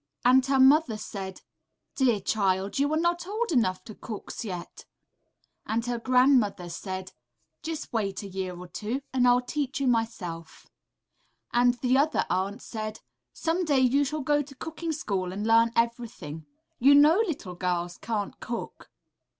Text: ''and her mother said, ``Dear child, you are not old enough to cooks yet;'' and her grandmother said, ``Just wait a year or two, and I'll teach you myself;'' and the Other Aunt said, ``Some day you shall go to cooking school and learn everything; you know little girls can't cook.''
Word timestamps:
''and 0.25 0.43
her 0.47 0.59
mother 0.59 0.97
said, 0.97 1.41
``Dear 1.95 2.25
child, 2.25 2.79
you 2.79 2.91
are 2.91 2.97
not 2.99 3.27
old 3.27 3.51
enough 3.51 3.83
to 3.83 3.93
cooks 3.93 4.43
yet;'' 4.43 4.83
and 5.67 5.85
her 5.85 5.99
grandmother 5.99 6.69
said, 6.69 7.11
``Just 7.61 7.93
wait 7.93 8.23
a 8.23 8.27
year 8.27 8.57
or 8.57 8.67
two, 8.67 9.03
and 9.13 9.27
I'll 9.27 9.41
teach 9.43 9.79
you 9.79 9.85
myself;'' 9.85 10.65
and 11.53 11.75
the 11.75 11.99
Other 11.99 12.25
Aunt 12.31 12.63
said, 12.63 13.01
``Some 13.35 13.63
day 13.63 13.77
you 13.81 14.03
shall 14.03 14.21
go 14.21 14.41
to 14.41 14.55
cooking 14.55 14.91
school 14.91 15.31
and 15.31 15.45
learn 15.45 15.71
everything; 15.75 16.47
you 16.79 16.95
know 16.95 17.17
little 17.17 17.53
girls 17.53 17.99
can't 17.99 18.39
cook.'' 18.39 18.89